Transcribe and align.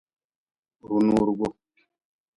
Runuurgu. 0.87 1.47